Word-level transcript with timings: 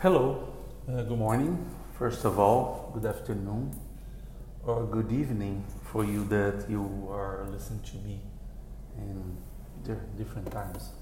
Hello, 0.00 0.54
uh, 0.88 1.02
good 1.02 1.18
morning. 1.18 1.58
First 1.98 2.24
of 2.24 2.38
all, 2.38 2.92
good 2.94 3.04
afternoon 3.04 3.74
or 4.62 4.84
good 4.84 5.10
evening 5.10 5.64
for 5.82 6.04
you 6.04 6.24
that 6.26 6.66
you 6.70 7.08
are 7.10 7.48
listening 7.50 7.80
to 7.82 7.96
me 8.06 8.20
in 8.96 9.36
different 10.16 10.52
times. 10.52 10.92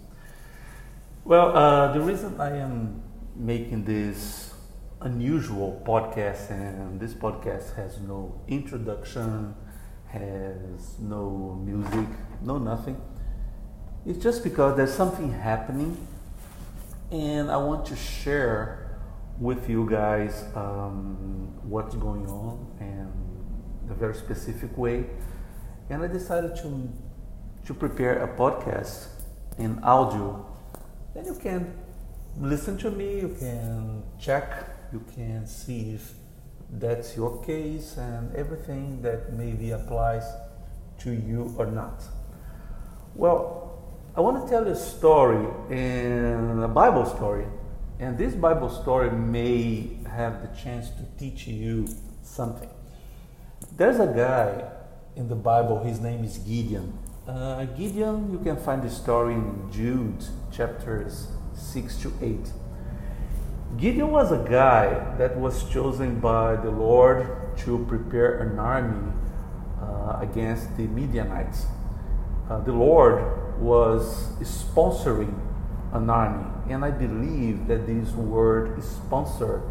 Well, 1.27 1.55
uh, 1.55 1.93
the 1.93 2.01
reason 2.01 2.41
I 2.41 2.57
am 2.57 3.03
making 3.35 3.85
this 3.85 4.55
unusual 5.03 5.83
podcast, 5.87 6.51
and 6.51 6.99
this 6.99 7.13
podcast 7.13 7.77
has 7.77 8.01
no 8.01 8.41
introduction, 8.49 9.55
has 10.07 10.99
no 11.01 11.61
music, 11.63 12.09
no 12.41 12.57
nothing, 12.57 12.99
it's 14.07 14.23
just 14.23 14.43
because 14.43 14.75
there's 14.79 14.95
something 14.95 15.35
happening, 15.35 15.99
and 17.11 17.51
I 17.51 17.59
want 17.59 17.85
to 17.87 17.97
share 17.97 18.86
with 19.39 19.69
you 19.69 19.89
guys 19.89 20.45
um, 20.55 21.53
what's 21.63 21.95
going 21.95 22.27
on 22.27 22.67
and 22.81 23.91
a 23.91 23.95
very 23.95 24.15
specific 24.15 24.77
way. 24.77 25.07
And 25.91 26.03
I 26.03 26.07
decided 26.07 26.57
to 26.57 26.89
to 27.67 27.75
prepare 27.75 28.23
a 28.23 28.29
podcast 28.37 29.09
in 29.59 29.79
audio. 29.83 30.47
Then 31.15 31.25
you 31.25 31.35
can 31.35 31.75
listen 32.39 32.79
to 32.79 32.91
me, 32.91 33.21
you 33.21 33.37
can 33.39 34.05
check, 34.21 34.53
you 34.93 35.03
can 35.15 35.47
see 35.47 35.95
if 35.95 36.13
that's 36.71 37.17
your 37.17 37.43
case 37.45 37.97
and 37.97 38.35
everything 38.37 39.03
that 39.03 39.33
maybe 39.33 39.73
applies 39.73 40.25
to 40.99 41.11
you 41.11 41.55
or 41.59 41.67
not. 41.67 42.05
Well, 43.15 43.83
I 44.17 44.21
want 44.21 44.45
to 44.45 44.49
tell 44.49 44.65
you 44.65 44.73
a 44.73 44.77
story, 44.77 45.47
and 45.71 46.63
a 46.63 46.69
Bible 46.69 47.05
story 47.05 47.47
and 47.99 48.19
this 48.19 48.35
Bible 48.35 48.69
story 48.69 49.11
may 49.11 49.99
have 50.11 50.43
the 50.43 50.49
chance 50.61 50.91
to 50.91 51.05
teach 51.19 51.47
you 51.47 51.89
something. 52.23 52.69
There's 53.77 54.01
a 54.01 54.07
guy 54.07 54.71
in 55.17 55.29
the 55.29 55.35
Bible, 55.35 55.83
his 55.83 56.01
name 56.01 56.25
is 56.25 56.39
Gideon. 56.39 56.99
Uh, 57.27 57.65
Gideon, 57.65 58.31
you 58.31 58.39
can 58.39 58.57
find 58.57 58.83
the 58.83 58.91
story 58.91 59.35
in 59.35 59.71
Jude 59.73 60.25
chapters 60.53 61.29
6 61.55 61.97
to 62.03 62.13
8. 62.21 62.39
Gideon 63.79 64.11
was 64.11 64.31
a 64.31 64.47
guy 64.49 65.17
that 65.17 65.37
was 65.37 65.69
chosen 65.71 66.21
by 66.21 66.57
the 66.57 66.71
Lord 66.71 67.57
to 67.59 67.85
prepare 67.87 68.41
an 68.41 68.59
army 68.59 69.13
uh, 69.81 70.19
against 70.21 70.77
the 70.77 70.87
Midianites. 70.87 71.67
Uh, 72.49 72.61
the 72.61 72.73
Lord 72.73 73.61
was 73.61 74.29
sponsoring 74.43 75.46
an 75.97 76.11
army. 76.11 76.45
And 76.69 76.85
I 76.85 76.91
believe 76.91 77.67
that 77.69 77.87
this 77.87 78.11
word 78.13 78.83
sponsor 78.83 79.63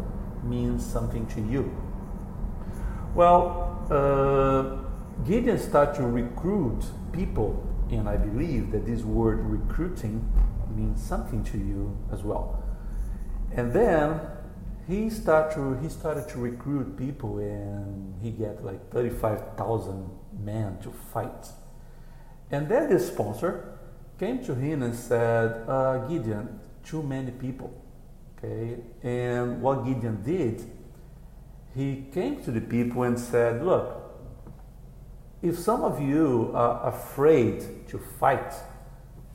means 0.42 0.84
something 0.84 1.26
to 1.28 1.40
you. 1.40 1.74
Well, 3.14 3.86
uh, 3.90 5.24
Gideon 5.24 5.58
started 5.58 5.94
to 5.96 6.06
recruit 6.06 6.84
people, 7.12 7.66
and 7.90 8.08
I 8.08 8.16
believe 8.16 8.72
that 8.72 8.84
this 8.86 9.02
word 9.02 9.40
recruiting 9.40 10.30
means 10.74 11.02
something 11.02 11.42
to 11.44 11.58
you 11.58 11.96
as 12.12 12.22
well. 12.22 12.62
And 13.52 13.72
then 13.72 14.20
he 14.86 15.08
started 15.08 15.54
to, 15.54 15.78
he 15.82 15.88
started 15.88 16.28
to 16.28 16.38
recruit 16.38 16.98
people, 16.98 17.38
and 17.38 18.14
he 18.22 18.30
get 18.30 18.64
like 18.64 18.90
35,000 18.90 20.10
men 20.38 20.78
to 20.82 20.90
fight. 20.90 21.48
And 22.50 22.68
then 22.68 22.90
the 22.90 23.00
sponsor 23.00 23.75
came 24.18 24.44
to 24.44 24.54
him 24.54 24.82
and 24.82 24.94
said, 24.94 25.64
uh, 25.68 25.98
Gideon, 26.08 26.60
too 26.84 27.02
many 27.02 27.30
people. 27.32 27.72
Okay, 28.38 28.78
and 29.02 29.62
what 29.62 29.84
Gideon 29.84 30.22
did, 30.22 30.62
he 31.74 32.06
came 32.12 32.42
to 32.44 32.50
the 32.50 32.60
people 32.60 33.02
and 33.02 33.18
said, 33.18 33.64
Look, 33.64 34.02
if 35.42 35.58
some 35.58 35.84
of 35.84 36.00
you 36.00 36.50
are 36.54 36.88
afraid 36.88 37.88
to 37.88 37.98
fight, 38.20 38.52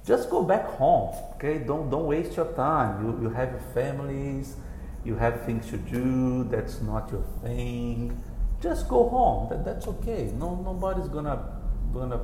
just 0.05 0.29
go 0.29 0.43
back 0.43 0.65
home. 0.65 1.15
Okay, 1.35 1.59
don't 1.59 1.89
don't 1.89 2.05
waste 2.05 2.35
your 2.37 2.51
time. 2.53 3.05
You 3.05 3.23
you 3.23 3.29
have 3.29 3.51
your 3.51 3.65
families, 3.73 4.55
you 5.03 5.15
have 5.15 5.45
things 5.45 5.69
to 5.69 5.77
do. 5.77 6.43
That's 6.45 6.81
not 6.81 7.11
your 7.11 7.25
thing. 7.43 8.21
Just 8.61 8.87
go 8.87 9.09
home. 9.09 9.49
That, 9.49 9.65
that's 9.65 9.87
okay. 9.87 10.31
No 10.37 10.55
nobody's 10.55 11.07
gonna 11.07 11.59
gonna 11.93 12.21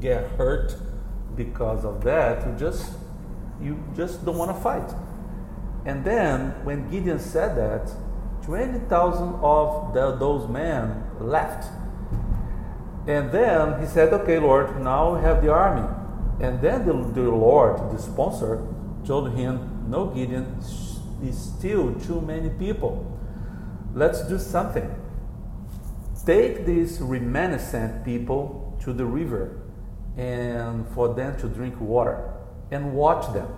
get 0.00 0.24
hurt 0.32 0.76
because 1.36 1.84
of 1.84 2.02
that, 2.04 2.46
you 2.46 2.54
just 2.58 2.92
you 3.60 3.82
just 3.96 4.24
don't 4.24 4.36
want 4.36 4.54
to 4.54 4.62
fight. 4.62 4.90
And 5.84 6.04
then 6.04 6.52
when 6.64 6.90
Gideon 6.90 7.18
said 7.18 7.56
that, 7.56 7.90
20,000 8.42 9.34
of 9.42 9.94
the, 9.94 10.16
those 10.16 10.48
men 10.48 11.04
left. 11.20 11.70
And 13.06 13.30
then 13.32 13.80
he 13.80 13.86
said, 13.86 14.12
Okay, 14.12 14.38
Lord, 14.38 14.80
now 14.82 15.16
we 15.16 15.22
have 15.22 15.42
the 15.42 15.52
army. 15.52 15.86
And 16.40 16.60
then 16.60 16.86
the, 16.86 16.92
the 16.92 17.28
Lord, 17.28 17.90
the 17.90 18.00
sponsor, 18.00 18.66
told 19.04 19.34
him, 19.34 19.86
No, 19.88 20.06
Gideon, 20.06 20.58
is 21.22 21.36
still 21.36 21.94
too 22.00 22.20
many 22.20 22.50
people. 22.50 23.04
Let's 23.94 24.22
do 24.22 24.38
something. 24.38 24.94
Take 26.24 26.66
these 26.66 27.00
reminiscent 27.00 28.04
people 28.04 28.78
to 28.82 28.92
the 28.92 29.04
river 29.04 29.67
and 30.18 30.86
for 30.88 31.14
them 31.14 31.38
to 31.38 31.48
drink 31.48 31.80
water 31.80 32.34
and 32.70 32.92
watch 32.92 33.32
them. 33.32 33.48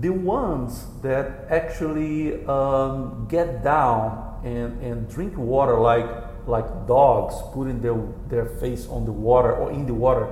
The 0.00 0.10
ones 0.10 0.86
that 1.02 1.46
actually 1.50 2.44
um, 2.46 3.26
get 3.28 3.62
down 3.62 4.40
and, 4.44 4.80
and 4.80 5.08
drink 5.08 5.36
water 5.36 5.78
like, 5.78 6.06
like 6.46 6.86
dogs, 6.86 7.34
putting 7.52 7.80
their, 7.80 8.00
their 8.28 8.46
face 8.46 8.88
on 8.88 9.04
the 9.04 9.12
water 9.12 9.54
or 9.54 9.70
in 9.70 9.86
the 9.86 9.94
water, 9.94 10.28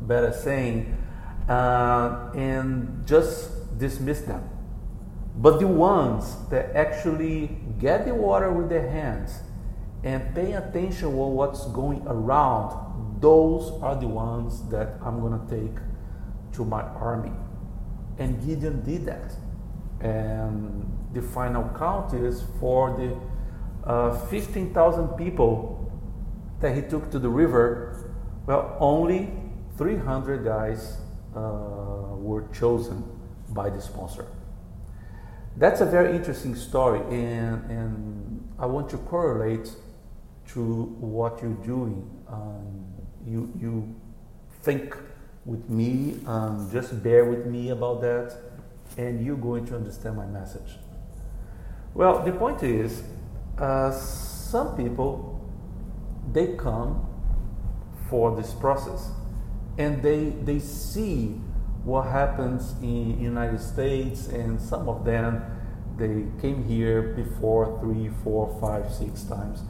better 0.00 0.32
saying, 0.32 0.96
uh, 1.48 2.30
and 2.34 3.06
just 3.06 3.78
dismiss 3.78 4.22
them. 4.22 4.48
But 5.36 5.60
the 5.60 5.66
ones 5.66 6.34
that 6.50 6.74
actually 6.74 7.58
get 7.78 8.06
the 8.06 8.14
water 8.14 8.50
with 8.50 8.70
their 8.70 8.88
hands 8.88 9.40
and 10.02 10.34
pay 10.34 10.52
attention 10.52 11.10
to 11.10 11.10
what's 11.10 11.66
going 11.66 12.02
around 12.06 12.85
those 13.20 13.72
are 13.82 13.96
the 13.96 14.08
ones 14.08 14.68
that 14.70 14.94
I'm 15.02 15.20
going 15.20 15.38
to 15.38 15.46
take 15.48 15.76
to 16.54 16.64
my 16.64 16.82
army. 16.82 17.32
And 18.18 18.40
Gideon 18.44 18.82
did 18.82 19.04
that. 19.06 19.34
And 20.00 20.86
the 21.12 21.22
final 21.22 21.70
count 21.76 22.14
is 22.14 22.44
for 22.60 22.96
the 22.96 23.90
uh, 23.90 24.18
15,000 24.26 25.08
people 25.16 25.90
that 26.60 26.74
he 26.74 26.82
took 26.82 27.10
to 27.10 27.18
the 27.18 27.28
river. 27.28 28.14
Well, 28.46 28.76
only 28.80 29.32
300 29.76 30.44
guys 30.44 30.98
uh, 31.34 31.40
were 32.16 32.48
chosen 32.52 33.04
by 33.50 33.70
the 33.70 33.80
sponsor. 33.80 34.26
That's 35.56 35.80
a 35.80 35.86
very 35.86 36.14
interesting 36.14 36.54
story, 36.54 37.00
and, 37.00 37.70
and 37.70 38.54
I 38.58 38.66
want 38.66 38.90
to 38.90 38.98
correlate 38.98 39.70
to 40.48 40.62
what 41.00 41.40
you're 41.40 41.64
doing. 41.64 42.10
Um, 42.28 42.84
you, 43.26 43.52
you 43.60 43.94
think 44.62 44.96
with 45.44 45.68
me, 45.68 46.18
um, 46.26 46.68
just 46.72 47.02
bear 47.02 47.24
with 47.24 47.46
me 47.46 47.70
about 47.70 48.00
that, 48.00 48.36
and 48.96 49.24
you're 49.24 49.36
going 49.36 49.66
to 49.66 49.76
understand 49.76 50.16
my 50.16 50.26
message. 50.26 50.78
Well, 51.94 52.22
the 52.24 52.32
point 52.32 52.62
is, 52.62 53.02
uh, 53.58 53.90
some 53.90 54.76
people 54.76 55.32
they 56.32 56.56
come 56.56 57.06
for 58.10 58.36
this 58.36 58.52
process, 58.52 59.10
and 59.78 60.02
they 60.02 60.30
they 60.44 60.58
see 60.58 61.40
what 61.84 62.02
happens 62.02 62.74
in 62.82 63.20
United 63.20 63.60
States, 63.60 64.26
and 64.26 64.60
some 64.60 64.88
of 64.88 65.04
them 65.04 65.42
they 65.96 66.26
came 66.42 66.64
here 66.64 67.14
before 67.14 67.78
three, 67.80 68.10
four, 68.22 68.58
five, 68.60 68.92
six 68.92 69.22
times 69.22 69.62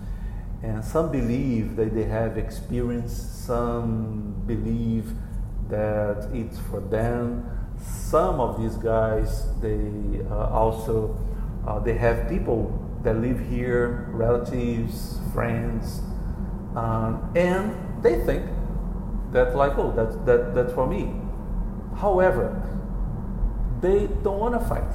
and 0.63 0.85
some 0.85 1.13
believe 1.13 1.77
that 1.77 1.95
they 1.95 2.05
have 2.05 2.39
experience, 2.39 3.13
some 3.13 4.43
believe 4.47 5.13
that 5.69 6.29
it's 6.33 6.59
for 6.71 6.81
them. 6.81 7.51
Some 7.79 8.41
of 8.41 8.61
these 8.61 8.77
guys, 8.77 9.47
they 9.61 10.21
uh, 10.31 10.49
also 10.49 11.17
uh, 11.67 11.79
they 11.81 11.95
have 11.95 12.29
people 12.29 12.83
that 13.03 13.17
live 13.17 13.39
here, 13.51 14.09
relatives, 14.11 15.21
friends, 15.33 16.01
um, 16.75 17.31
and 17.37 17.75
they 18.03 18.25
think 18.25 18.45
that 19.33 19.55
like, 19.55 19.77
oh, 19.77 19.93
that's 19.95 20.17
that 20.25 20.55
that's 20.55 20.73
for 20.73 20.87
me. 20.87 21.13
However, 21.97 22.63
they 23.81 24.07
don't 24.23 24.39
want 24.39 24.61
to 24.61 24.67
fight 24.67 24.91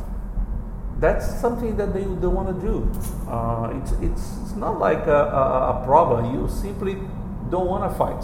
that's 1.02 1.42
something 1.42 1.76
that 1.78 1.94
they, 1.94 2.04
they 2.04 2.28
want 2.28 2.48
to 2.48 2.66
do. 2.66 2.90
Uh, 3.28 3.74
it's, 3.82 3.92
it's, 3.94 4.38
it's 4.44 4.56
not 4.56 4.80
like 4.80 5.08
a, 5.08 5.24
a, 5.26 5.82
a, 5.82 5.84
problem. 5.84 6.34
You 6.34 6.48
simply 6.48 6.94
don't 7.50 7.68
want 7.68 7.92
to 7.92 7.98
fight. 7.98 8.24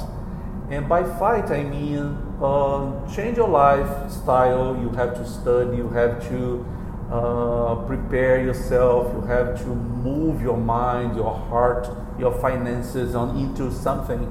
And 0.70 0.88
by 0.88 1.04
fight, 1.18 1.50
I 1.52 1.64
mean 1.64 2.18
uh, 2.42 3.14
change 3.14 3.38
your 3.38 3.50
lifestyle. 3.50 4.78
You 4.80 4.90
have 4.90 5.16
to 5.16 5.28
study. 5.28 5.78
You 5.78 5.90
have 5.90 6.26
to 6.30 6.66
uh, 7.12 7.76
prepare 7.88 8.44
yourself, 8.44 9.14
you 9.14 9.22
have 9.22 9.58
to 9.60 9.68
move 9.68 10.42
your 10.42 10.58
mind, 10.58 11.16
your 11.16 11.34
heart, 11.34 11.88
your 12.20 12.34
finances 12.42 13.16
on 13.16 13.38
into 13.38 13.72
something. 13.72 14.22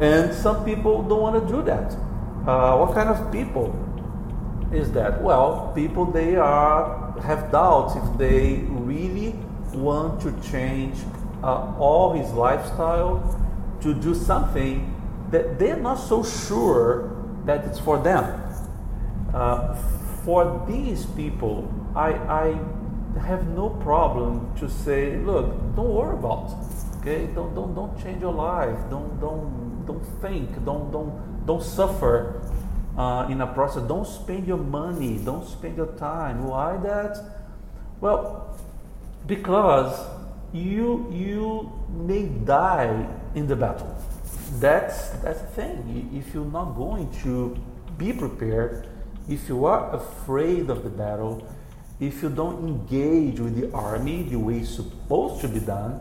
And 0.00 0.32
some 0.34 0.64
people 0.64 1.02
don't 1.02 1.20
want 1.20 1.46
to 1.46 1.52
do 1.52 1.62
that. 1.64 1.92
Uh, 2.46 2.76
what 2.78 2.94
kind 2.94 3.08
of 3.08 3.30
people 3.30 3.68
is 4.74 4.92
that? 4.92 5.22
Well, 5.22 5.72
people 5.74 6.04
they 6.06 6.36
are 6.36 7.14
have 7.22 7.52
doubts 7.52 7.94
if 7.96 8.18
they 8.18 8.64
really 8.68 9.34
want 9.74 10.20
to 10.22 10.32
change 10.50 10.98
uh, 11.42 11.74
all 11.78 12.12
his 12.12 12.30
lifestyle 12.32 13.20
to 13.80 13.94
do 13.94 14.14
something 14.14 14.88
that 15.30 15.58
they're 15.58 15.76
not 15.80 15.96
so 15.96 16.22
sure 16.22 17.10
that 17.44 17.64
it's 17.64 17.78
for 17.78 17.98
them. 17.98 18.24
Uh, 19.34 19.74
for 20.24 20.64
these 20.68 21.06
people, 21.06 21.72
I, 21.96 22.12
I 22.12 23.18
have 23.18 23.48
no 23.48 23.70
problem 23.70 24.54
to 24.56 24.68
say, 24.68 25.16
look, 25.16 25.46
don't 25.74 25.94
worry 25.94 26.14
about 26.14 26.50
it. 26.50 26.98
Okay, 27.00 27.26
don't 27.34 27.54
don't 27.54 27.74
don't 27.74 28.00
change 28.00 28.20
your 28.20 28.32
life. 28.32 28.78
Don't 28.88 29.18
don't 29.20 29.84
don't 29.86 30.04
think. 30.20 30.64
Don't 30.64 30.92
don't 30.92 31.44
don't 31.44 31.62
suffer 31.62 32.40
uh, 32.96 33.26
in 33.30 33.40
a 33.40 33.46
process. 33.46 33.82
Don't 33.88 34.06
spend 34.06 34.46
your 34.46 34.58
money. 34.58 35.18
Don't 35.18 35.46
spend 35.46 35.76
your 35.76 35.94
time. 35.96 36.44
Why 36.44 36.76
that? 36.78 37.18
Well, 38.00 38.56
because 39.26 39.94
you 40.52 41.08
you 41.12 41.72
may 41.88 42.24
die 42.24 43.06
in 43.34 43.46
the 43.46 43.56
battle. 43.56 43.96
That's 44.60 45.10
that's 45.24 45.40
the 45.40 45.46
thing. 45.48 46.10
If 46.12 46.34
you're 46.34 46.44
not 46.44 46.76
going 46.76 47.10
to 47.22 47.56
be 47.96 48.12
prepared, 48.12 48.88
if 49.28 49.48
you 49.48 49.64
are 49.64 49.94
afraid 49.94 50.68
of 50.68 50.82
the 50.82 50.90
battle, 50.90 51.46
if 52.00 52.22
you 52.22 52.28
don't 52.28 52.66
engage 52.66 53.40
with 53.40 53.56
the 53.56 53.72
army 53.72 54.24
the 54.24 54.36
way 54.36 54.58
it's 54.58 54.74
supposed 54.74 55.40
to 55.42 55.48
be 55.48 55.60
done, 55.60 56.00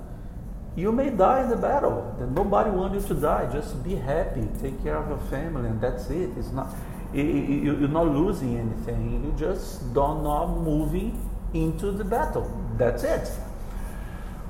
you 0.75 0.91
may 0.91 1.09
die 1.09 1.43
in 1.43 1.49
the 1.49 1.55
battle. 1.55 2.15
Then 2.17 2.33
nobody 2.33 2.69
wants 2.69 3.09
you 3.09 3.15
to 3.15 3.21
die. 3.21 3.49
Just 3.51 3.83
be 3.83 3.95
happy, 3.95 4.47
take 4.61 4.81
care 4.83 4.95
of 4.97 5.09
your 5.09 5.17
family, 5.29 5.69
and 5.69 5.81
that's 5.81 6.09
it. 6.09 6.29
It's 6.37 6.51
not 6.51 6.73
you're 7.13 7.89
not 7.89 8.07
losing 8.07 8.57
anything. 8.57 9.25
You 9.25 9.33
just 9.37 9.93
don't 9.93 10.23
not 10.23 10.47
moving 10.47 11.29
into 11.53 11.91
the 11.91 12.05
battle. 12.05 12.49
That's 12.77 13.03
it. 13.03 13.29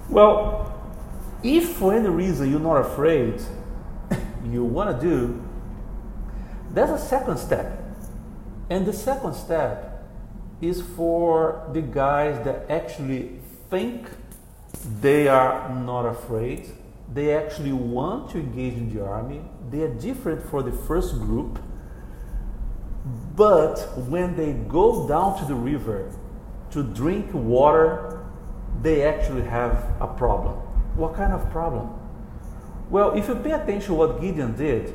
Well, 0.09 0.71
if 1.41 1.69
for 1.69 1.94
any 1.94 2.09
reason 2.09 2.51
you're 2.51 2.59
not 2.59 2.77
afraid, 2.77 3.41
you 4.45 4.63
want 4.63 5.00
to 5.00 5.07
do, 5.07 5.44
there's 6.71 6.91
a 6.91 7.03
second 7.03 7.38
step. 7.38 7.81
And 8.69 8.85
the 8.85 8.94
second 8.94 9.33
step 9.33 10.03
is 10.62 10.81
for 10.81 11.68
the 11.73 11.81
guys 11.81 12.45
that 12.45 12.69
actually 12.69 13.39
think 13.71 14.07
they 15.01 15.28
are 15.28 15.69
not 15.69 16.06
afraid, 16.06 16.68
they 17.13 17.36
actually 17.36 17.74
want 17.74 18.31
to 18.31 18.39
engage 18.39 18.74
in 18.74 18.94
the 18.94 19.04
army, 19.04 19.42
they 19.69 19.81
are 19.81 19.94
different 19.94 20.44
for 20.50 20.63
the 20.63 20.72
first 20.72 21.13
group. 21.16 21.60
But 23.36 23.80
when 24.10 24.36
they 24.36 24.54
go 24.54 25.07
down 25.07 25.38
to 25.39 25.45
the 25.45 25.56
river 25.56 26.12
to 26.72 26.83
drink 26.83 27.30
water, 27.33 28.24
they 28.81 29.04
actually 29.04 29.44
have 29.44 29.83
a 30.00 30.07
problem. 30.07 30.54
What 30.95 31.16
kind 31.16 31.33
of 31.33 31.50
problem? 31.51 31.89
Well, 32.89 33.12
if 33.12 33.28
you 33.28 33.36
pay 33.36 33.51
attention 33.51 33.88
to 33.88 33.94
what 33.94 34.22
Gideon 34.22 34.56
did, 34.56 34.94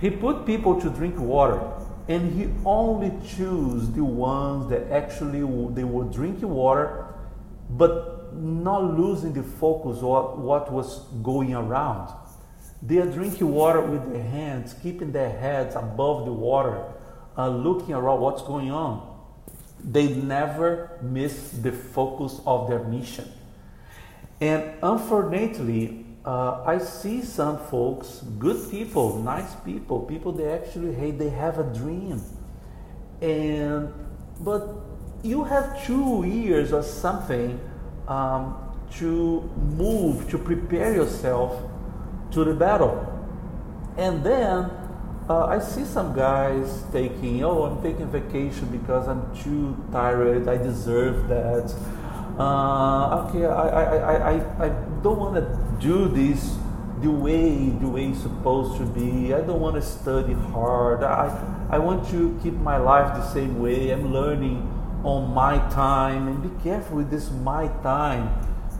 he 0.00 0.10
put 0.10 0.46
people 0.46 0.80
to 0.80 0.88
drink 0.90 1.18
water 1.18 1.60
and 2.08 2.32
he 2.32 2.48
only 2.64 3.12
chose 3.26 3.92
the 3.92 4.02
ones 4.02 4.68
that 4.70 4.90
actually 4.90 5.40
they 5.74 5.84
were 5.84 6.04
drinking 6.04 6.48
water 6.48 7.06
but 7.76 8.34
not 8.34 8.98
losing 8.98 9.32
the 9.32 9.42
focus 9.42 9.98
of 9.98 10.38
what 10.38 10.72
was 10.72 11.00
going 11.22 11.54
around. 11.54 12.12
They 12.82 12.98
are 12.98 13.10
drinking 13.10 13.50
water 13.52 13.80
with 13.80 14.12
their 14.12 14.22
hands, 14.22 14.74
keeping 14.82 15.12
their 15.12 15.30
heads 15.30 15.76
above 15.76 16.24
the 16.24 16.32
water, 16.32 16.84
uh, 17.36 17.48
looking 17.48 17.94
around 17.94 18.20
what's 18.20 18.42
going 18.42 18.70
on. 18.70 19.06
They 19.82 20.14
never 20.14 20.98
miss 21.02 21.50
the 21.50 21.72
focus 21.72 22.40
of 22.46 22.68
their 22.68 22.84
mission. 22.84 23.30
And 24.40 24.72
unfortunately, 24.82 26.06
uh, 26.24 26.62
I 26.66 26.78
see 26.78 27.22
some 27.22 27.58
folks, 27.58 28.22
good 28.38 28.70
people, 28.70 29.22
nice 29.22 29.54
people, 29.64 30.00
people 30.00 30.32
they 30.32 30.52
actually 30.52 30.94
hey 30.94 31.10
they 31.10 31.30
have 31.30 31.58
a 31.58 31.64
dream, 31.64 32.22
and 33.20 33.92
but 34.40 34.89
you 35.22 35.44
have 35.44 35.84
two 35.86 36.24
years 36.26 36.72
or 36.72 36.82
something 36.82 37.60
um, 38.08 38.56
to 38.96 39.42
move 39.76 40.28
to 40.30 40.38
prepare 40.38 40.94
yourself 40.94 41.62
to 42.32 42.44
the 42.44 42.54
battle, 42.54 43.06
and 43.96 44.24
then 44.24 44.70
uh, 45.28 45.46
I 45.46 45.58
see 45.58 45.84
some 45.84 46.14
guys 46.14 46.84
taking 46.92 47.44
oh 47.44 47.64
I'm 47.64 47.82
taking 47.82 48.10
vacation 48.10 48.66
because 48.66 49.08
I'm 49.08 49.34
too 49.36 49.76
tired, 49.92 50.48
I 50.48 50.56
deserve 50.56 51.28
that. 51.28 51.74
Uh, 52.38 53.26
okay, 53.26 53.44
I, 53.44 53.68
I, 53.68 54.32
I, 54.32 54.66
I 54.66 54.68
don't 55.02 55.18
want 55.18 55.34
to 55.34 55.76
do 55.80 56.08
this 56.08 56.56
the 57.02 57.10
way 57.10 57.68
the 57.68 57.88
way 57.88 58.06
it's 58.08 58.22
supposed 58.22 58.78
to 58.78 58.86
be. 58.86 59.34
I 59.34 59.40
don't 59.42 59.60
want 59.60 59.76
to 59.76 59.82
study 59.82 60.32
hard. 60.32 61.02
I, 61.02 61.28
I 61.70 61.78
want 61.78 62.08
to 62.10 62.38
keep 62.42 62.54
my 62.54 62.78
life 62.78 63.14
the 63.14 63.26
same 63.32 63.60
way. 63.60 63.90
I'm 63.90 64.12
learning 64.12 64.79
on 65.04 65.32
my 65.32 65.58
time 65.70 66.28
and 66.28 66.42
be 66.42 66.62
careful 66.62 66.98
with 66.98 67.10
this 67.10 67.30
my 67.30 67.68
time 67.82 68.34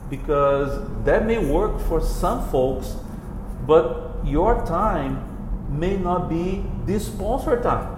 because 0.09 0.87
that 1.05 1.25
may 1.25 1.43
work 1.43 1.79
for 1.81 2.01
some 2.01 2.47
folks, 2.49 2.95
but 3.65 4.17
your 4.25 4.65
time 4.65 5.27
may 5.69 5.97
not 5.97 6.29
be 6.29 6.65
the 6.85 6.99
sponsor 6.99 7.61
time. 7.61 7.97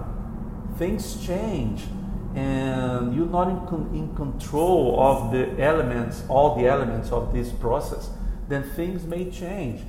Things 0.78 1.24
change 1.24 1.82
and 2.34 3.14
you're 3.14 3.26
not 3.26 3.48
in, 3.48 3.66
con- 3.66 3.90
in 3.94 4.14
control 4.16 5.00
of 5.00 5.32
the 5.32 5.60
elements, 5.62 6.24
all 6.28 6.56
the 6.56 6.66
elements 6.66 7.12
of 7.12 7.32
this 7.32 7.50
process, 7.50 8.10
then 8.48 8.62
things 8.62 9.04
may 9.04 9.30
change. 9.30 9.82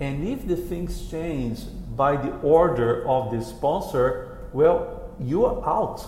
And 0.00 0.26
if 0.26 0.46
the 0.46 0.56
things 0.56 1.08
change 1.10 1.60
by 1.96 2.16
the 2.16 2.32
order 2.40 3.06
of 3.08 3.30
the 3.30 3.42
sponsor, 3.42 4.48
well, 4.52 5.14
you 5.20 5.46
are 5.46 5.66
out. 5.66 6.06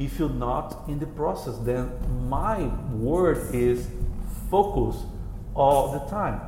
If 0.00 0.18
you're 0.18 0.30
not 0.30 0.88
in 0.88 0.98
the 0.98 1.06
process, 1.06 1.58
then 1.58 1.92
my 2.26 2.64
word 2.90 3.54
is 3.54 3.86
focus 4.50 4.96
all 5.54 5.92
the 5.92 5.98
time. 6.10 6.40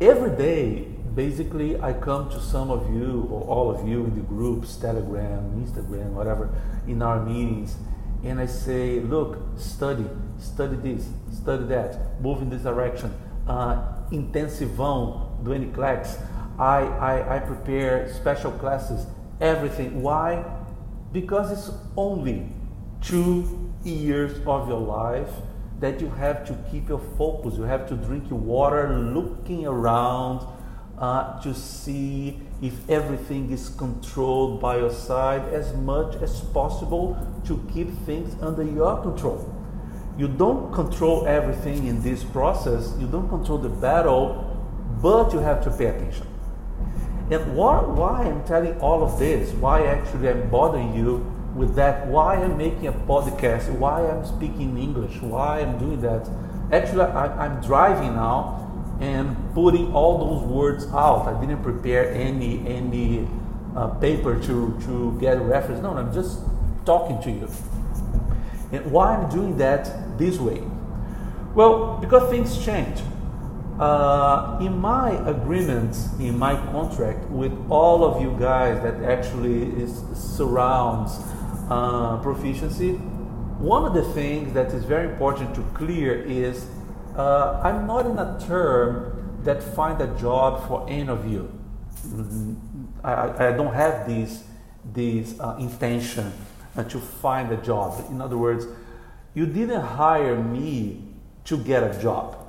Every 0.00 0.36
day, 0.36 0.88
basically, 1.14 1.80
I 1.80 1.92
come 1.92 2.28
to 2.30 2.40
some 2.40 2.72
of 2.72 2.92
you 2.92 3.28
or 3.30 3.42
all 3.42 3.70
of 3.70 3.86
you 3.86 4.04
in 4.04 4.16
the 4.16 4.22
groups, 4.22 4.74
Telegram, 4.74 5.64
Instagram, 5.64 6.10
whatever, 6.10 6.52
in 6.88 7.02
our 7.02 7.24
meetings, 7.24 7.76
and 8.24 8.40
I 8.40 8.46
say, 8.46 8.98
look, 8.98 9.38
study, 9.56 10.06
study 10.36 10.76
this, 10.76 11.08
study 11.32 11.66
that, 11.66 12.20
move 12.20 12.42
in 12.42 12.50
this 12.50 12.62
direction. 12.62 13.14
Uh, 13.46 13.80
intensivão 14.10 15.38
do 15.44 15.52
NCLEX. 15.52 16.20
I, 16.58 16.80
I, 16.80 17.36
I 17.36 17.38
prepare 17.38 18.12
special 18.12 18.50
classes, 18.50 19.06
everything. 19.40 20.02
Why? 20.02 20.44
Because 21.14 21.52
it's 21.52 21.70
only 21.96 22.48
two 23.00 23.70
years 23.84 24.32
of 24.48 24.68
your 24.68 24.80
life 24.80 25.30
that 25.78 26.00
you 26.00 26.08
have 26.08 26.44
to 26.46 26.58
keep 26.72 26.88
your 26.88 27.00
focus. 27.16 27.54
You 27.56 27.62
have 27.62 27.88
to 27.90 27.94
drink 27.94 28.28
your 28.30 28.40
water, 28.40 28.98
looking 28.98 29.64
around 29.64 30.44
uh, 30.98 31.40
to 31.40 31.54
see 31.54 32.40
if 32.60 32.90
everything 32.90 33.52
is 33.52 33.68
controlled 33.68 34.60
by 34.60 34.78
your 34.78 34.90
side 34.90 35.42
as 35.54 35.72
much 35.74 36.16
as 36.16 36.40
possible 36.52 37.16
to 37.44 37.64
keep 37.72 37.96
things 38.04 38.34
under 38.42 38.64
your 38.64 39.00
control. 39.00 39.38
You 40.18 40.26
don't 40.26 40.72
control 40.72 41.28
everything 41.28 41.86
in 41.86 42.02
this 42.02 42.24
process, 42.24 42.92
you 42.98 43.06
don't 43.06 43.28
control 43.28 43.58
the 43.58 43.68
battle, 43.68 44.50
but 45.00 45.32
you 45.32 45.38
have 45.38 45.62
to 45.62 45.70
pay 45.70 45.86
attention. 45.86 46.33
And 47.30 47.56
why, 47.56 47.80
why 47.80 48.24
I'm 48.24 48.44
telling 48.44 48.78
all 48.80 49.02
of 49.02 49.18
this, 49.18 49.50
why 49.52 49.86
actually 49.86 50.28
I'm 50.28 50.50
bothering 50.50 50.94
you 50.94 51.24
with 51.54 51.74
that, 51.76 52.06
why 52.06 52.34
I'm 52.34 52.58
making 52.58 52.86
a 52.86 52.92
podcast, 52.92 53.70
why 53.78 54.06
I'm 54.06 54.24
speaking 54.26 54.76
English, 54.76 55.20
why 55.22 55.60
I'm 55.60 55.78
doing 55.78 56.00
that. 56.02 56.28
Actually, 56.72 57.02
I, 57.02 57.46
I'm 57.46 57.62
driving 57.62 58.14
now 58.14 58.60
and 59.00 59.36
putting 59.54 59.92
all 59.92 60.18
those 60.18 60.42
words 60.44 60.86
out. 60.92 61.26
I 61.26 61.40
didn't 61.40 61.62
prepare 61.62 62.12
any 62.12 62.66
any 62.66 63.26
uh, 63.76 63.88
paper 63.88 64.38
to 64.40 64.78
to 64.86 65.18
get 65.20 65.36
a 65.36 65.40
reference. 65.40 65.80
No, 65.82 65.96
I'm 65.96 66.12
just 66.12 66.40
talking 66.84 67.20
to 67.22 67.30
you. 67.30 67.48
And 68.72 68.90
why 68.90 69.16
I'm 69.16 69.30
doing 69.30 69.56
that 69.58 70.18
this 70.18 70.38
way? 70.38 70.62
Well, 71.54 71.98
because 72.00 72.28
things 72.30 72.64
change. 72.64 73.00
Uh, 73.78 74.56
in 74.60 74.78
my 74.78 75.10
agreement, 75.28 75.96
in 76.20 76.38
my 76.38 76.54
contract 76.70 77.28
with 77.28 77.52
all 77.68 78.04
of 78.04 78.22
you 78.22 78.36
guys 78.38 78.80
that 78.84 79.02
actually 79.02 79.64
is, 79.82 80.00
surrounds 80.14 81.18
uh, 81.70 82.16
proficiency, 82.22 82.92
one 83.58 83.84
of 83.84 83.92
the 83.92 84.04
things 84.12 84.52
that 84.52 84.68
is 84.68 84.84
very 84.84 85.10
important 85.10 85.52
to 85.56 85.62
clear 85.74 86.22
is 86.22 86.66
uh, 87.16 87.60
I'm 87.64 87.86
not 87.86 88.06
in 88.06 88.16
a 88.16 88.38
term 88.46 89.40
that 89.42 89.60
find 89.60 90.00
a 90.00 90.08
job 90.18 90.68
for 90.68 90.86
any 90.88 91.08
of 91.08 91.26
you. 91.26 91.50
I, 93.02 93.48
I 93.48 93.52
don't 93.52 93.74
have 93.74 94.06
this, 94.06 94.44
this 94.92 95.38
uh, 95.40 95.56
intention 95.58 96.32
uh, 96.76 96.84
to 96.84 96.98
find 97.00 97.50
a 97.50 97.56
job. 97.56 98.04
In 98.10 98.20
other 98.20 98.38
words, 98.38 98.66
you 99.34 99.46
didn't 99.46 99.80
hire 99.80 100.36
me 100.36 101.02
to 101.46 101.56
get 101.58 101.82
a 101.82 102.00
job. 102.00 102.43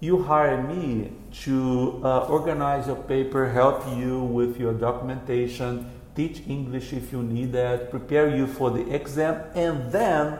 You 0.00 0.22
hire 0.22 0.62
me 0.62 1.12
to 1.44 2.00
uh, 2.02 2.20
organize 2.20 2.86
your 2.86 2.96
paper, 2.96 3.50
help 3.50 3.86
you 3.98 4.20
with 4.20 4.58
your 4.58 4.72
documentation, 4.72 5.90
teach 6.16 6.42
English 6.48 6.94
if 6.94 7.12
you 7.12 7.22
need 7.22 7.52
that, 7.52 7.90
prepare 7.90 8.34
you 8.34 8.46
for 8.46 8.70
the 8.70 8.90
exam, 8.94 9.42
and 9.54 9.92
then 9.92 10.38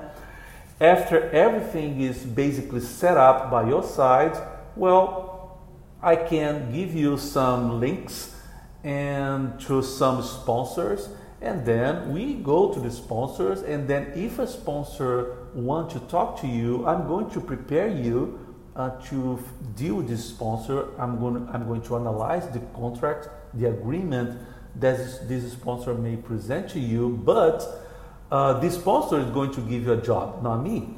after 0.80 1.28
everything 1.30 2.00
is 2.00 2.24
basically 2.24 2.80
set 2.80 3.18
up 3.18 3.50
by 3.50 3.68
your 3.68 3.82
side, 3.82 4.34
well, 4.76 5.60
I 6.02 6.16
can 6.16 6.72
give 6.72 6.94
you 6.94 7.18
some 7.18 7.80
links 7.80 8.34
and 8.82 9.60
to 9.60 9.82
some 9.82 10.22
sponsors 10.22 11.10
and 11.42 11.64
then 11.64 12.12
we 12.12 12.34
go 12.34 12.72
to 12.72 12.80
the 12.80 12.90
sponsors 12.90 13.62
and 13.62 13.86
then 13.88 14.10
if 14.14 14.38
a 14.38 14.46
sponsor 14.46 15.48
want 15.54 15.90
to 15.90 16.00
talk 16.00 16.40
to 16.40 16.46
you 16.46 16.86
i'm 16.86 17.06
going 17.06 17.28
to 17.28 17.40
prepare 17.40 17.88
you 17.88 18.38
uh, 18.76 18.90
to 19.08 19.42
deal 19.76 19.96
with 19.96 20.08
this 20.08 20.24
sponsor 20.24 20.86
i'm 20.98 21.18
going 21.18 21.34
to, 21.34 21.52
i'm 21.52 21.66
going 21.66 21.82
to 21.82 21.96
analyze 21.96 22.48
the 22.50 22.60
contract 22.74 23.28
the 23.54 23.68
agreement 23.68 24.38
that 24.76 24.96
this 25.28 25.52
sponsor 25.52 25.94
may 25.94 26.16
present 26.16 26.68
to 26.68 26.78
you 26.78 27.08
but 27.24 27.86
uh, 28.30 28.60
the 28.60 28.70
sponsor 28.70 29.18
is 29.18 29.28
going 29.30 29.52
to 29.52 29.60
give 29.62 29.84
you 29.84 29.92
a 29.92 30.00
job, 30.00 30.42
not 30.42 30.62
me. 30.62 30.88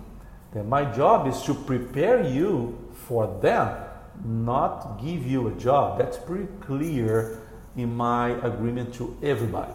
Then 0.53 0.69
my 0.69 0.85
job 0.85 1.27
is 1.27 1.41
to 1.45 1.55
prepare 1.55 2.23
you 2.29 2.79
for 3.07 3.39
them, 3.41 3.75
not 4.23 5.01
give 5.03 5.27
you 5.27 5.49
a 5.49 5.53
job. 5.53 5.99
That's 5.99 6.19
pretty 6.19 6.49
clear 6.61 7.41
in 7.75 7.95
my 7.97 8.31
agreement 8.45 8.93
to 8.95 9.17
everybody. 9.23 9.73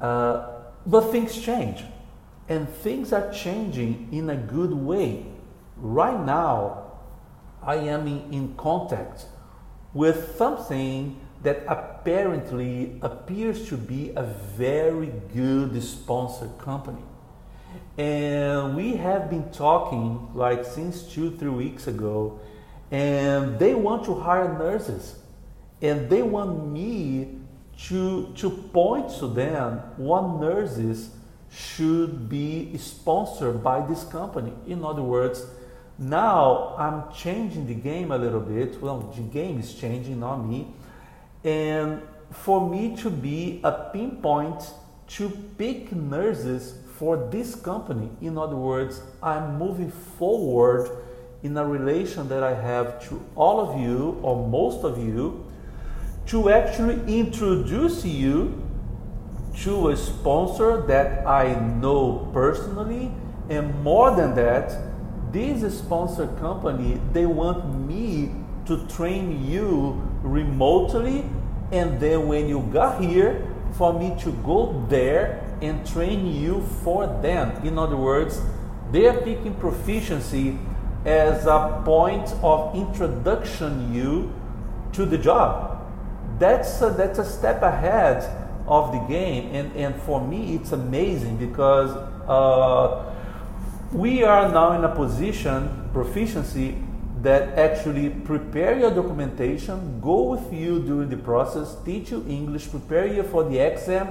Uh, 0.00 0.48
but 0.84 1.10
things 1.10 1.40
change, 1.40 1.82
and 2.48 2.68
things 2.68 3.12
are 3.12 3.32
changing 3.32 4.08
in 4.12 4.28
a 4.28 4.36
good 4.36 4.72
way. 4.72 5.24
Right 5.76 6.20
now, 6.26 6.89
I 7.62 7.76
am 7.76 8.06
in, 8.06 8.54
contact 8.56 9.26
with 9.92 10.36
something 10.36 11.20
that 11.42 11.62
apparently 11.68 12.98
appears 13.02 13.68
to 13.68 13.76
be 13.76 14.12
a 14.16 14.22
very 14.22 15.12
good 15.34 15.82
sponsored 15.82 16.56
company. 16.58 17.02
And 17.96 18.76
we 18.76 18.94
have 18.94 19.30
been 19.30 19.50
talking 19.50 20.28
like 20.34 20.64
since 20.64 21.02
two, 21.02 21.36
three 21.36 21.50
weeks 21.50 21.86
ago, 21.86 22.40
and 22.90 23.58
they 23.58 23.74
want 23.74 24.04
to 24.04 24.14
hire 24.14 24.58
nurses. 24.58 25.16
And 25.82 26.10
they 26.10 26.22
want 26.22 26.66
me 26.66 27.38
to, 27.88 28.32
to 28.36 28.50
point 28.50 29.10
to 29.18 29.26
them 29.26 29.78
what 29.96 30.40
nurses 30.40 31.10
should 31.50 32.28
be 32.28 32.76
sponsored 32.78 33.62
by 33.62 33.86
this 33.86 34.04
company. 34.04 34.52
In 34.66 34.84
other 34.84 35.02
words, 35.02 35.46
now 36.00 36.74
I'm 36.76 37.12
changing 37.12 37.68
the 37.68 37.74
game 37.74 38.10
a 38.10 38.18
little 38.18 38.40
bit. 38.40 38.80
Well, 38.82 39.00
the 39.14 39.22
game 39.22 39.60
is 39.60 39.74
changing, 39.74 40.18
not 40.18 40.38
me 40.38 40.74
and 41.44 42.02
for 42.30 42.68
me 42.68 42.96
to 42.96 43.10
be 43.10 43.60
a 43.64 43.72
pinpoint 43.92 44.70
to 45.08 45.30
pick 45.58 45.92
nurses 45.92 46.74
for 46.96 47.28
this 47.30 47.54
company. 47.54 48.10
In 48.20 48.38
other 48.38 48.56
words, 48.56 49.00
I'm 49.22 49.58
moving 49.58 49.90
forward 49.90 50.90
in 51.42 51.56
a 51.56 51.64
relation 51.64 52.28
that 52.28 52.42
I 52.42 52.54
have 52.54 53.02
to 53.08 53.24
all 53.34 53.60
of 53.60 53.80
you 53.80 54.18
or 54.22 54.46
most 54.46 54.84
of 54.84 54.98
you 54.98 55.44
to 56.26 56.50
actually 56.50 57.18
introduce 57.18 58.04
you 58.04 58.62
to 59.62 59.88
a 59.88 59.96
sponsor 59.96 60.82
that 60.82 61.26
I 61.26 61.58
know 61.58 62.30
personally 62.32 63.10
and 63.48 63.82
more 63.82 64.14
than 64.14 64.34
that 64.36 64.89
this 65.32 65.78
sponsor 65.78 66.26
company 66.38 67.00
they 67.12 67.26
want 67.26 67.86
me 67.86 68.30
to 68.66 68.86
train 68.88 69.44
you 69.44 70.00
remotely 70.22 71.24
and 71.72 72.00
then 72.00 72.28
when 72.28 72.48
you 72.48 72.60
got 72.72 73.00
here 73.00 73.46
for 73.76 73.92
me 73.92 74.14
to 74.20 74.32
go 74.44 74.84
there 74.88 75.46
and 75.62 75.86
train 75.86 76.26
you 76.26 76.60
for 76.82 77.06
them. 77.22 77.64
In 77.64 77.78
other 77.78 77.96
words 77.96 78.40
they 78.90 79.06
are 79.06 79.20
picking 79.20 79.54
proficiency 79.54 80.58
as 81.04 81.46
a 81.46 81.82
point 81.84 82.28
of 82.42 82.74
introduction 82.74 83.94
you 83.94 84.32
to 84.92 85.06
the 85.06 85.16
job. 85.16 85.86
That's 86.38 86.80
a, 86.82 86.90
that's 86.90 87.18
a 87.18 87.24
step 87.24 87.62
ahead 87.62 88.24
of 88.66 88.92
the 88.92 88.98
game 89.00 89.54
and, 89.54 89.74
and 89.76 89.94
for 90.02 90.20
me 90.20 90.54
it's 90.54 90.72
amazing 90.72 91.36
because 91.36 91.90
uh, 92.28 93.09
we 93.92 94.22
are 94.22 94.48
now 94.48 94.72
in 94.72 94.84
a 94.84 94.94
position 94.94 95.88
proficiency 95.92 96.76
that 97.22 97.58
actually 97.58 98.08
prepare 98.08 98.78
your 98.78 98.90
documentation, 98.90 100.00
go 100.00 100.22
with 100.22 100.52
you 100.52 100.80
during 100.80 101.10
the 101.10 101.16
process, 101.16 101.76
teach 101.84 102.10
you 102.10 102.24
English, 102.28 102.70
prepare 102.70 103.06
you 103.06 103.22
for 103.22 103.44
the 103.44 103.58
exam, 103.58 104.10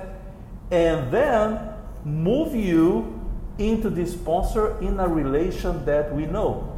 and 0.70 1.12
then 1.12 1.60
move 2.06 2.54
you 2.54 3.20
into 3.58 3.90
the 3.90 4.06
sponsor 4.06 4.80
in 4.80 5.00
a 5.00 5.08
relation 5.08 5.84
that 5.86 6.14
we 6.14 6.26
know. 6.26 6.76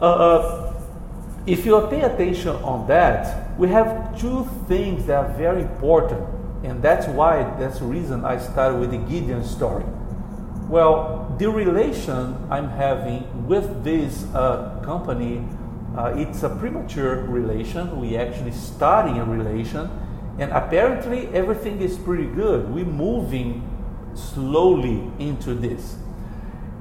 Uh, 0.00 0.04
uh 0.04 0.68
if 1.44 1.66
you 1.66 1.80
pay 1.90 2.02
attention 2.02 2.54
on 2.62 2.86
that, 2.86 3.58
we 3.58 3.68
have 3.68 4.16
two 4.18 4.48
things 4.68 5.06
that 5.06 5.16
are 5.16 5.32
very 5.36 5.62
important, 5.62 6.22
and 6.62 6.80
that's 6.80 7.08
why 7.08 7.42
that's 7.58 7.80
the 7.80 7.84
reason 7.84 8.24
I 8.24 8.38
started 8.38 8.78
with 8.78 8.92
the 8.92 8.98
Gideon 8.98 9.42
story. 9.44 9.84
Well, 10.68 11.21
the 11.42 11.50
relation 11.50 12.36
I'm 12.50 12.68
having 12.68 13.48
with 13.48 13.82
this 13.82 14.24
uh, 14.32 14.80
company, 14.84 15.44
uh, 15.96 16.14
it's 16.16 16.44
a 16.44 16.48
premature 16.48 17.16
relation. 17.24 18.00
We 18.00 18.16
actually 18.16 18.52
starting 18.52 19.18
a 19.18 19.24
relation, 19.24 19.90
and 20.38 20.52
apparently 20.52 21.26
everything 21.34 21.80
is 21.80 21.98
pretty 21.98 22.26
good. 22.26 22.72
We're 22.72 22.84
moving 22.84 23.68
slowly 24.14 25.10
into 25.18 25.54
this. 25.54 25.96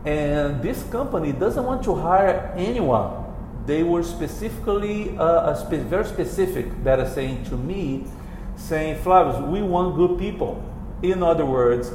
And 0.06 0.62
this 0.62 0.84
company 0.92 1.32
doesn't 1.32 1.64
want 1.64 1.84
to 1.86 1.96
hire 1.96 2.54
anyone. 2.56 3.34
They 3.66 3.82
were 3.82 4.04
specifically 4.04 5.18
uh, 5.18 5.56
spe- 5.56 5.90
very 5.90 6.06
specific 6.06 6.84
that 6.84 7.00
are 7.00 7.10
saying 7.10 7.46
to 7.46 7.58
me, 7.58 8.06
saying, 8.58 9.02
Flavius, 9.02 9.42
we 9.42 9.64
want 9.64 9.96
good 9.96 10.20
people. 10.20 10.64
In 11.02 11.24
other 11.24 11.48
words, 11.48 11.92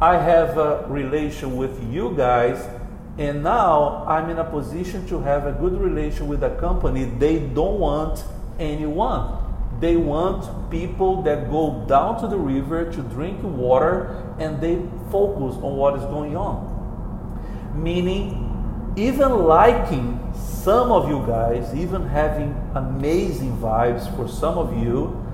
I 0.00 0.18
have 0.18 0.58
a 0.58 0.84
relation 0.88 1.56
with 1.56 1.82
you 1.90 2.12
guys, 2.14 2.68
and 3.16 3.42
now 3.42 4.04
I'm 4.06 4.28
in 4.28 4.36
a 4.36 4.44
position 4.44 5.06
to 5.08 5.20
have 5.20 5.46
a 5.46 5.52
good 5.52 5.80
relation 5.80 6.28
with 6.28 6.42
a 6.42 6.50
company. 6.56 7.04
They 7.04 7.38
don't 7.38 7.80
want 7.80 8.22
anyone. 8.58 9.38
They 9.80 9.96
want 9.96 10.70
people 10.70 11.22
that 11.22 11.50
go 11.50 11.86
down 11.88 12.20
to 12.20 12.28
the 12.28 12.36
river 12.36 12.92
to 12.92 13.02
drink 13.02 13.40
water 13.42 14.22
and 14.38 14.60
they 14.60 14.76
focus 15.10 15.56
on 15.62 15.76
what 15.76 15.96
is 15.96 16.04
going 16.04 16.36
on. 16.36 17.72
Meaning, 17.74 18.92
even 18.96 19.46
liking 19.46 20.20
some 20.34 20.92
of 20.92 21.08
you 21.08 21.24
guys, 21.26 21.74
even 21.74 22.06
having 22.06 22.54
amazing 22.74 23.56
vibes 23.56 24.14
for 24.14 24.28
some 24.28 24.58
of 24.58 24.76
you, 24.76 25.24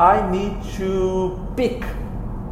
I 0.00 0.28
need 0.28 0.60
to 0.74 1.54
pick 1.56 1.84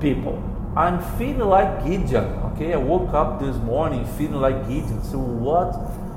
people 0.01 0.50
I'm 0.77 1.03
feeling 1.19 1.49
like 1.49 1.85
Gideon. 1.85 2.25
Okay, 2.53 2.73
I 2.73 2.77
woke 2.77 3.13
up 3.13 3.41
this 3.41 3.57
morning 3.57 4.05
feeling 4.17 4.41
like 4.41 4.69
Gideon. 4.69 5.03
So 5.03 5.19
what? 5.19 5.75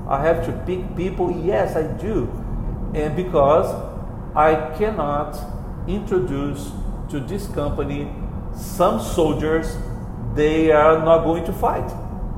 I 0.07 0.21
have 0.21 0.45
to 0.45 0.51
pick 0.65 0.95
people? 0.95 1.31
Yes, 1.43 1.75
I 1.75 1.83
do. 1.83 2.29
And 2.93 3.15
because 3.15 3.67
I 4.35 4.75
cannot 4.77 5.39
introduce 5.87 6.71
to 7.09 7.19
this 7.19 7.47
company 7.47 8.11
some 8.55 9.01
soldiers, 9.01 9.75
they 10.35 10.71
are 10.71 11.03
not 11.03 11.23
going 11.23 11.45
to 11.45 11.53
fight. 11.53 11.87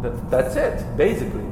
That, 0.01 0.29
that's 0.29 0.55
it, 0.55 0.95
basically. 0.95 1.43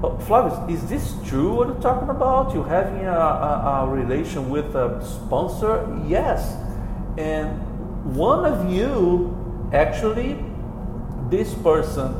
But 0.00 0.20
Flavius, 0.22 0.58
is 0.68 0.88
this 0.88 1.14
true 1.28 1.54
what 1.54 1.68
you're 1.68 1.80
talking 1.80 2.08
about? 2.08 2.52
You 2.54 2.64
having 2.64 3.06
a, 3.06 3.10
a, 3.12 3.84
a 3.84 3.88
relation 3.88 4.50
with 4.50 4.74
a 4.74 5.04
sponsor? 5.04 6.02
Yes. 6.06 6.56
And 7.16 8.14
one 8.16 8.44
of 8.44 8.70
you 8.70 9.45
Actually, 9.72 10.36
this 11.28 11.52
person 11.54 12.14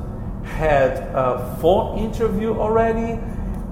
had 0.44 0.98
a 1.14 1.58
phone 1.60 1.98
interview 1.98 2.54
already. 2.54 3.20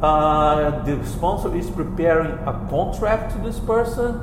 Uh, 0.03 0.83
the 0.85 1.05
sponsor 1.07 1.55
is 1.57 1.71
preparing 1.71 2.33
a 2.47 2.67
contract 2.71 3.33
to 3.33 3.39
this 3.39 3.59
person. 3.61 4.17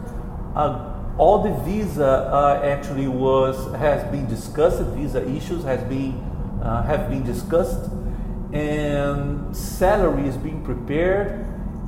Uh, 0.55 0.87
all 1.17 1.43
the 1.43 1.53
visa 1.63 2.05
uh, 2.05 2.61
actually 2.63 3.07
was 3.07 3.73
has 3.75 4.03
been 4.11 4.27
discussed. 4.27 4.81
Visa 4.95 5.27
issues 5.27 5.63
has 5.63 5.83
been 5.83 6.13
uh, 6.63 6.83
have 6.83 7.09
been 7.09 7.23
discussed, 7.23 7.89
and 8.53 9.55
salary 9.55 10.27
is 10.27 10.37
being 10.37 10.63
prepared, 10.63 11.45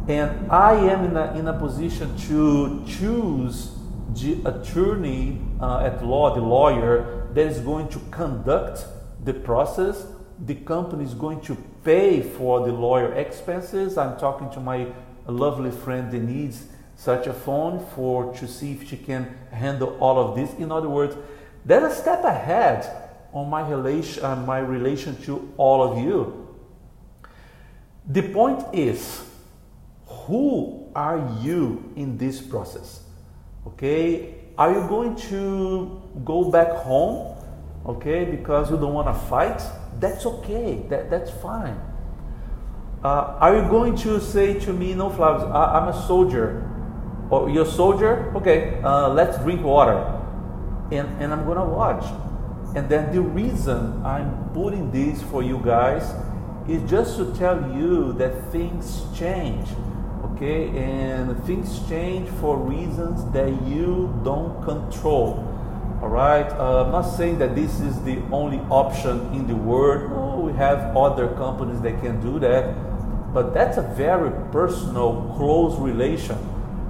and 0.07 0.51
I 0.51 0.73
am 0.73 1.05
in 1.05 1.17
a, 1.17 1.33
in 1.37 1.47
a 1.47 1.53
position 1.57 2.17
to 2.27 2.83
choose 2.87 3.71
the 4.13 4.41
attorney 4.45 5.39
uh, 5.61 5.79
at 5.79 6.05
law, 6.05 6.35
the 6.35 6.41
lawyer 6.41 7.22
that 7.33 7.47
is 7.47 7.59
going 7.59 7.87
to 7.89 7.99
conduct 8.11 8.85
the 9.23 9.33
process. 9.33 10.05
The 10.45 10.55
company 10.55 11.03
is 11.03 11.13
going 11.13 11.41
to 11.41 11.55
pay 11.83 12.21
for 12.21 12.65
the 12.65 12.71
lawyer 12.71 13.13
expenses. 13.13 13.97
I'm 13.97 14.17
talking 14.17 14.49
to 14.51 14.59
my 14.59 14.87
lovely 15.27 15.71
friend 15.71 16.11
that 16.11 16.19
needs 16.19 16.65
such 16.95 17.27
a 17.27 17.33
phone 17.33 17.85
for 17.95 18.33
to 18.35 18.47
see 18.47 18.73
if 18.73 18.87
she 18.87 18.97
can 18.97 19.37
handle 19.51 19.97
all 19.99 20.19
of 20.19 20.35
this. 20.35 20.53
In 20.59 20.71
other 20.71 20.89
words, 20.89 21.15
that's 21.65 21.97
a 21.97 22.01
step 22.01 22.23
ahead 22.23 22.85
on 23.33 23.49
my 23.49 23.67
relation, 23.67 24.23
uh, 24.23 24.35
my 24.35 24.59
relation 24.59 25.19
to 25.23 25.51
all 25.57 25.81
of 25.81 25.97
you. 25.97 26.55
The 28.07 28.21
point 28.33 28.63
is, 28.73 29.23
who 30.05 30.91
are 30.95 31.37
you 31.41 31.91
in 31.95 32.17
this 32.17 32.41
process? 32.41 33.03
Okay, 33.65 34.35
are 34.57 34.71
you 34.71 34.87
going 34.87 35.15
to 35.29 36.01
go 36.23 36.51
back 36.51 36.69
home? 36.69 37.35
Okay, 37.85 38.23
because 38.23 38.69
you 38.69 38.77
don't 38.77 38.93
want 38.93 39.07
to 39.07 39.13
fight? 39.27 39.61
That's 39.99 40.25
okay. 40.25 40.85
That, 40.89 41.09
that's 41.09 41.31
fine. 41.31 41.79
Uh, 43.03 43.35
are 43.41 43.57
you 43.57 43.69
going 43.69 43.95
to 43.97 44.21
say 44.21 44.59
to 44.59 44.71
me, 44.71 44.93
no, 44.93 45.09
Flavius, 45.09 45.43
I, 45.51 45.81
am 45.81 45.89
a 45.89 46.07
soldier. 46.07 46.69
Or 47.29 47.41
oh, 47.41 47.47
you're 47.47 47.65
a 47.65 47.69
soldier? 47.69 48.31
Okay, 48.35 48.79
uh, 48.83 49.09
let's 49.09 49.37
drink 49.39 49.63
water. 49.63 49.99
And, 50.91 51.21
and 51.21 51.33
I'm 51.33 51.45
going 51.45 51.57
to 51.57 51.65
watch. 51.65 52.05
And 52.75 52.87
then 52.87 53.13
the 53.13 53.21
reason 53.21 54.05
I'm 54.05 54.49
putting 54.53 54.91
this 54.91 55.21
for 55.23 55.43
you 55.43 55.59
guys 55.65 56.13
is 56.67 56.89
just 56.89 57.17
to 57.17 57.33
tell 57.35 57.59
you 57.75 58.13
that 58.13 58.51
things 58.51 59.03
change. 59.17 59.67
Okay, 60.43 60.67
and 60.77 61.41
things 61.45 61.79
change 61.87 62.27
for 62.41 62.57
reasons 62.57 63.23
that 63.31 63.47
you 63.65 64.13
don't 64.25 64.61
control. 64.65 65.39
All 66.01 66.09
right, 66.09 66.51
uh, 66.51 66.83
I'm 66.83 66.91
not 66.91 67.03
saying 67.03 67.37
that 67.39 67.55
this 67.55 67.79
is 67.79 68.01
the 68.01 68.21
only 68.29 68.59
option 68.69 69.21
in 69.33 69.47
the 69.47 69.55
world. 69.55 70.11
No, 70.11 70.41
we 70.45 70.51
have 70.57 70.97
other 70.97 71.29
companies 71.29 71.79
that 71.83 72.01
can 72.01 72.19
do 72.19 72.39
that, 72.39 72.75
but 73.33 73.53
that's 73.53 73.77
a 73.77 73.83
very 73.95 74.31
personal, 74.51 75.33
close 75.37 75.79
relation. 75.79 76.37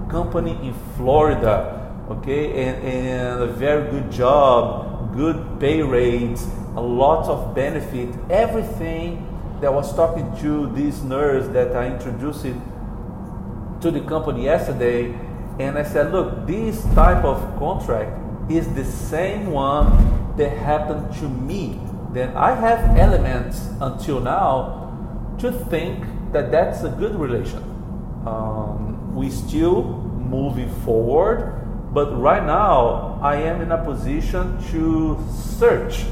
Company 0.10 0.57
in 0.63 0.74
Florida, 0.98 1.93
okay, 2.10 2.65
and, 2.65 2.83
and 2.83 3.43
a 3.43 3.48
very 3.53 3.88
good 3.91 4.12
job, 4.12 5.13
good 5.13 5.60
pay 5.60 5.83
rates, 5.83 6.48
a 6.75 6.81
lot 6.81 7.29
of 7.29 7.53
benefit, 7.53 8.10
everything 8.31 9.29
that 9.62 9.72
was 9.72 9.95
talking 9.95 10.36
to 10.41 10.65
this 10.74 11.03
nurse 11.03 11.48
that 11.50 11.75
I 11.75 11.93
introduced 11.93 12.45
it 12.45 12.55
to 13.83 13.91
the 13.91 13.99
company 13.99 14.45
yesterday, 14.45 15.13
and 15.59 15.77
I 15.77 15.83
said, 15.83 16.13
look, 16.13 16.47
this 16.47 16.81
type 16.95 17.23
of 17.25 17.37
contract 17.59 18.17
is 18.49 18.73
the 18.73 18.85
same 18.85 19.51
one 19.51 20.35
that 20.37 20.57
happened 20.57 21.13
to 21.19 21.27
me. 21.27 21.79
Then 22.13 22.35
I 22.35 22.55
have 22.55 22.97
elements 22.97 23.67
until 23.81 24.21
now 24.21 25.35
to 25.39 25.51
think 25.51 26.05
that 26.31 26.49
that's 26.49 26.83
a 26.83 26.89
good 26.89 27.15
relation. 27.15 27.61
Um, 28.25 29.13
we 29.13 29.29
still 29.29 29.83
moving 29.83 30.69
forward, 30.85 31.67
but 31.93 32.17
right 32.17 32.43
now 32.45 33.19
I 33.21 33.35
am 33.35 33.61
in 33.61 33.71
a 33.71 33.83
position 33.83 34.63
to 34.71 35.19
search 35.29 36.05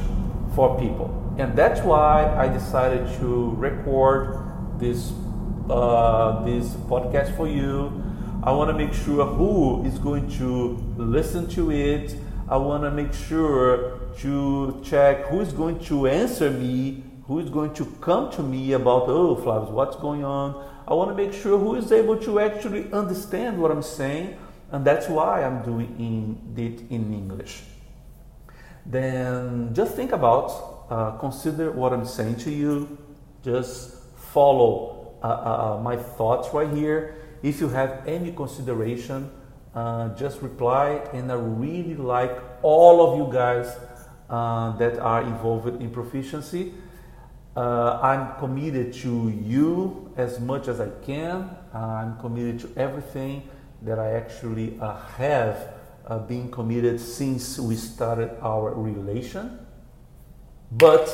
for 0.56 0.78
people, 0.78 1.08
and 1.38 1.56
that's 1.58 1.80
why 1.82 2.36
I 2.36 2.50
decided 2.50 3.08
to 3.20 3.52
record 3.52 4.38
this 4.78 5.14
uh, 5.72 6.44
this 6.44 6.74
podcast 6.92 7.36
for 7.38 7.48
you. 7.48 8.04
I 8.44 8.52
want 8.52 8.70
to 8.70 8.78
make 8.78 8.94
sure 8.94 9.26
who 9.26 9.86
is 9.86 9.98
going 10.00 10.30
to 10.38 10.78
listen 10.98 11.48
to 11.50 11.72
it. 11.72 12.16
I 12.50 12.58
want 12.58 12.84
to 12.84 12.92
make 12.92 13.14
sure 13.14 14.00
to 14.18 14.82
check 14.84 15.28
who 15.28 15.40
is 15.40 15.54
going 15.54 15.80
to 15.86 16.08
answer 16.08 16.50
me, 16.50 17.04
who 17.26 17.40
is 17.40 17.50
going 17.50 17.74
to 17.76 17.86
come 18.02 18.30
to 18.34 18.44
me 18.44 18.74
about, 18.74 19.04
oh, 19.08 19.36
Flavius, 19.36 19.70
what's 19.70 19.96
going 19.96 20.26
on? 20.26 20.68
I 20.88 20.94
want 20.94 21.10
to 21.12 21.16
make 21.16 21.34
sure 21.34 21.58
who 21.58 21.76
is 21.76 21.92
able 21.92 22.18
to 22.18 22.40
actually 22.42 22.92
understand 22.92 23.62
what 23.62 23.72
I'm 23.72 23.84
saying, 23.84 24.38
and 24.72 24.84
that's 24.84 25.08
why 25.08 25.44
I'm 25.44 25.64
doing 25.64 25.96
in, 25.98 26.62
it 26.62 26.82
in 26.90 27.14
English. 27.14 27.62
Then 28.86 29.74
just 29.74 29.96
think 29.96 30.12
about, 30.12 30.88
uh, 30.90 31.12
consider 31.12 31.72
what 31.72 31.94
I'm 31.94 32.06
saying 32.06 32.36
to 32.38 32.52
you, 32.52 32.98
just 33.44 33.96
follow 34.34 35.01
uh, 35.24 35.28
uh, 35.28 35.76
uh, 35.78 35.82
my 35.82 35.96
thoughts 35.96 36.50
right 36.54 36.72
here. 36.72 37.16
If 37.44 37.60
you 37.60 37.70
have 37.70 38.08
any 38.08 38.32
consideration, 38.32 39.30
uh, 39.76 40.10
just 40.16 40.42
reply. 40.42 41.02
And 41.14 41.32
I 41.32 41.36
really 41.36 41.96
like 41.96 42.38
all 42.62 43.08
of 43.08 43.20
you 43.20 43.32
guys 43.32 43.78
uh, 44.30 44.76
that 44.78 45.00
are 45.00 45.22
involved 45.22 45.82
in 45.82 45.92
proficiency. 45.92 46.74
Uh, 47.56 48.00
I'm 48.02 48.40
committed 48.40 48.94
to 49.04 49.30
you 49.30 50.12
as 50.18 50.40
much 50.40 50.68
as 50.68 50.80
I 50.80 50.90
can. 51.06 51.56
I'm 51.74 52.18
committed 52.20 52.60
to 52.62 52.80
everything 52.80 53.44
that 53.82 54.00
I 54.00 54.14
actually 54.14 54.80
have 55.18 55.74
been 56.28 56.50
committed 56.52 57.00
since 57.00 57.60
we 57.60 57.76
started 57.76 58.32
our 58.42 58.74
relation. 58.74 59.60
But 60.72 61.10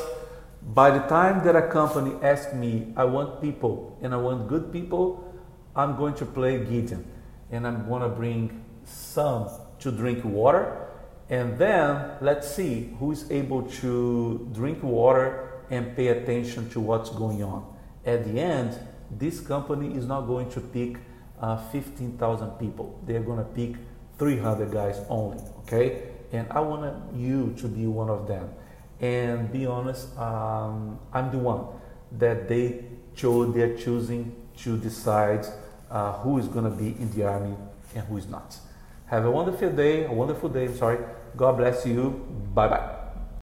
by 0.62 0.91
the 0.91 1.00
time 1.08 1.43
that 1.46 1.56
a 1.56 1.67
company 1.67 2.15
asks 2.22 2.54
me, 2.54 2.93
I 2.96 3.06
want 3.06 3.41
people 3.41 3.98
and 4.02 4.13
I 4.13 4.17
want 4.17 4.48
good 4.48 4.72
people, 4.72 5.24
I'm 5.76 5.96
going 5.96 6.15
to 6.15 6.26
play 6.26 6.63
Gideon 6.63 7.06
and 7.52 7.65
I'm 7.65 7.88
going 7.88 8.02
to 8.02 8.10
bring 8.10 8.63
some 8.84 9.50
to 9.80 9.91
drink 9.91 10.24
water. 10.26 10.88
And 11.30 11.58
then 11.58 12.12
let's 12.22 12.50
see 12.50 12.96
who 13.00 13.12
is 13.12 13.30
able 13.32 13.63
to 13.82 14.50
drink 14.54 14.82
water 14.82 15.62
and 15.70 15.96
pay 15.96 16.08
attention 16.08 16.70
to 16.70 16.80
what's 16.80 17.10
going 17.10 17.43
on. 17.43 17.76
At 18.06 18.26
the 18.26 18.39
end, 18.39 18.80
this 19.12 19.39
company 19.39 19.96
is 19.96 20.06
not 20.06 20.22
going 20.22 20.50
to 20.52 20.62
pick 20.62 20.98
uh, 21.39 21.58
15,000 21.72 22.52
people. 22.52 23.00
They're 23.06 23.22
going 23.22 23.39
to 23.39 23.43
pick 23.43 23.76
300 24.17 24.72
guys 24.72 25.00
only, 25.10 25.43
okay? 25.60 26.10
And 26.32 26.48
I 26.52 26.60
want 26.62 27.15
you 27.15 27.54
to 27.58 27.67
be 27.67 27.86
one 27.86 28.10
of 28.10 28.28
them 28.28 28.50
and 29.00 29.52
be 29.52 29.66
honest, 29.66 30.18
um, 30.18 31.00
I'm 31.14 31.32
the 31.32 31.38
one 31.38 31.66
that 32.14 32.48
they 32.48 32.86
chose. 33.16 33.54
They're 33.54 33.76
choosing 33.76 34.36
to 34.58 34.78
decide 34.78 35.46
uh, 35.92 36.14
who 36.20 36.38
is 36.40 36.48
going 36.48 36.66
to 36.66 36.72
be 36.76 36.90
in 37.00 37.12
the 37.12 37.26
army 37.26 37.56
and 37.96 38.04
who 38.08 38.18
is 38.18 38.28
not. 38.28 38.58
Have 39.08 39.26
a 39.26 39.32
wonderful 39.32 39.72
day. 39.72 40.06
A 40.06 40.12
wonderful 40.12 40.50
day. 40.50 40.66
I'm 40.66 40.76
sorry. 40.76 41.00
God 41.36 41.58
bless 41.58 41.86
you. 41.86 42.26
Bye 42.54 42.68
bye. 42.68 42.97